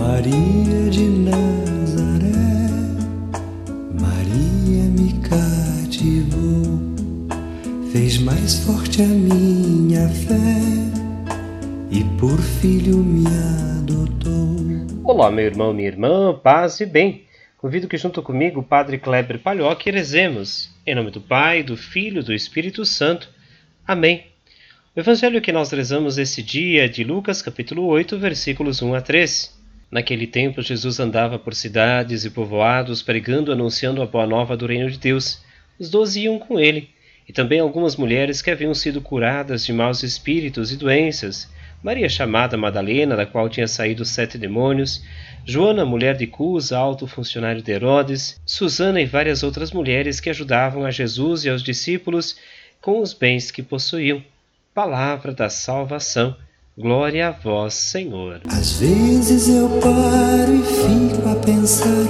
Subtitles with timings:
[0.00, 2.32] Maria de Nazaré,
[4.00, 6.80] Maria me cativou,
[7.92, 10.58] fez mais forte a minha fé
[11.90, 14.56] e por filho me adotou.
[15.04, 17.26] Olá, meu irmão, minha irmã, paz e bem.
[17.58, 20.74] Convido que junto comigo o Padre Kleber Palhoque rezemos.
[20.86, 23.28] Em nome do Pai, do Filho do Espírito Santo.
[23.86, 24.24] Amém.
[24.96, 29.02] O evangelho que nós rezamos esse dia é de Lucas, capítulo 8, versículos 1 a
[29.02, 29.59] 3.
[29.90, 34.88] Naquele tempo, Jesus andava por cidades e povoados, pregando anunciando a boa nova do reino
[34.88, 35.42] de Deus.
[35.78, 36.90] Os doze iam com ele,
[37.28, 41.48] e também algumas mulheres que haviam sido curadas de maus espíritos e doenças.
[41.82, 45.02] Maria chamada Madalena, da qual tinha saído sete demônios,
[45.44, 50.84] Joana, mulher de Cusa, alto funcionário de Herodes, Susana e várias outras mulheres que ajudavam
[50.84, 52.36] a Jesus e aos discípulos
[52.80, 54.22] com os bens que possuíam.
[54.74, 56.36] Palavra da salvação.
[56.80, 58.40] Glória a vós, Senhor.
[58.48, 62.06] Às vezes eu paro e fico a pensar,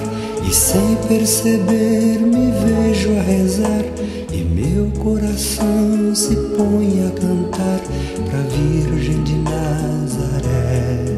[0.49, 3.85] e sem perceber me vejo a rezar,
[4.33, 7.81] e meu coração se põe a cantar
[8.31, 11.17] pra Virgem de Nazaré.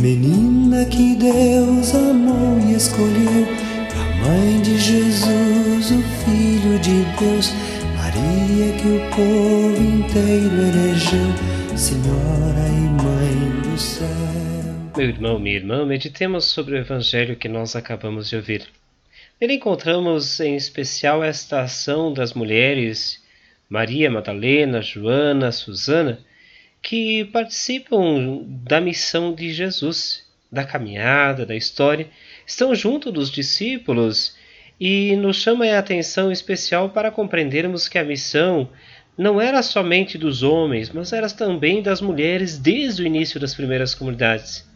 [0.00, 3.46] Menina que Deus amou e escolheu,
[3.92, 7.52] a mãe de Jesus, o Filho de Deus,
[7.94, 11.28] Maria que o povo inteiro elegeu,
[11.76, 14.06] Senhora e Mãe do céu.
[14.96, 18.68] Meu irmão, minha irmã, meditemos sobre o evangelho que nós acabamos de ouvir.
[19.40, 23.20] Nele encontramos em especial esta ação das mulheres
[23.68, 26.20] Maria Madalena, Joana, Susana,
[26.80, 32.08] que participam da missão de Jesus, da caminhada, da história,
[32.46, 34.36] estão junto dos discípulos
[34.78, 38.68] e nos chama a atenção especial para compreendermos que a missão
[39.16, 43.94] não era somente dos homens, mas era também das mulheres desde o início das primeiras
[43.94, 44.68] comunidades.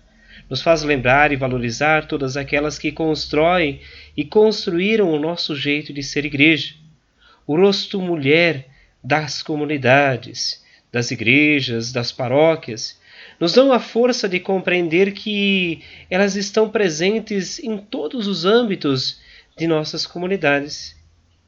[0.48, 3.80] Nos faz lembrar e valorizar todas aquelas que constroem
[4.16, 6.74] e construíram o nosso jeito de ser igreja,
[7.46, 8.66] o rosto mulher
[9.02, 12.98] das comunidades, das igrejas, das paróquias,
[13.38, 19.20] nos dão a força de compreender que elas estão presentes em todos os âmbitos
[19.56, 20.96] de nossas comunidades.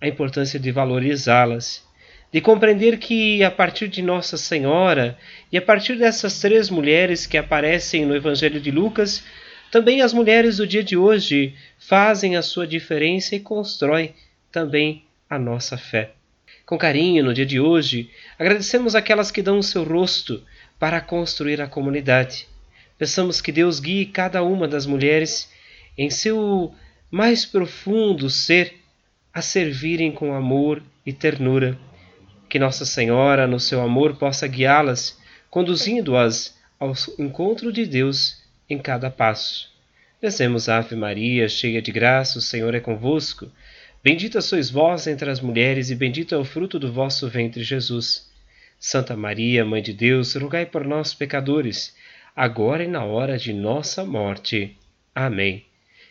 [0.01, 1.84] A importância de valorizá-las,
[2.33, 5.19] de compreender que a partir de Nossa Senhora
[5.51, 9.25] e a partir dessas três mulheres que aparecem no Evangelho de Lucas,
[9.71, 14.15] também as mulheres do dia de hoje fazem a sua diferença e constroem
[14.51, 16.13] também a nossa fé.
[16.65, 20.43] Com carinho, no dia de hoje, agradecemos aquelas que dão o seu rosto
[20.79, 22.47] para construir a comunidade.
[22.97, 25.51] Peçamos que Deus guie cada uma das mulheres
[25.99, 26.73] em seu
[27.11, 28.75] mais profundo ser
[29.33, 31.79] a servirem com amor e ternura.
[32.50, 35.16] Que Nossa Senhora, no seu amor, possa guiá-las,
[35.49, 39.71] conduzindo-as ao encontro de Deus em cada passo.
[40.21, 43.49] Rezemos Ave Maria, cheia de graça, o Senhor é convosco.
[44.03, 48.28] Bendita sois vós entre as mulheres, e bendito é o fruto do vosso ventre, Jesus.
[48.81, 51.94] Santa Maria, Mãe de Deus, rogai por nós, pecadores,
[52.34, 54.77] agora e na hora de nossa morte.
[55.15, 55.65] Amém.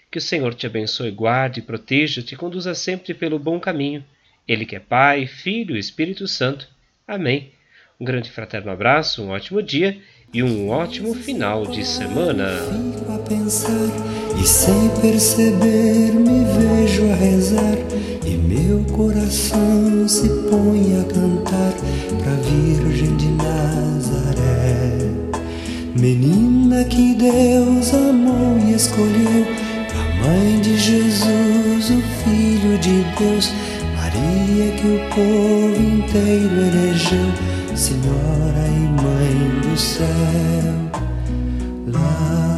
[0.10, 4.06] Que o Senhor te abençoe, guarde, proteja, te conduza sempre pelo bom caminho.
[4.50, 6.68] Ele que é Pai, Filho e Espírito Santo.
[7.08, 7.52] Amém.
[8.02, 9.96] Um grande fraterno abraço, um ótimo dia
[10.34, 12.48] e um ótimo final de semana.
[12.58, 13.88] Fico a pensar
[14.42, 17.78] e sem perceber me vejo a rezar
[18.26, 21.74] e meu coração se põe a cantar
[22.18, 24.98] pra Virgem de Nazaré.
[25.96, 29.46] Menina que Deus amou e escolheu,
[29.94, 33.52] a mãe de Jesus, o Filho de Deus,
[34.10, 37.32] Maria que o povo inteiro elegeu,
[37.76, 40.08] Senhora e Mãe do céu.
[41.86, 42.49] Lá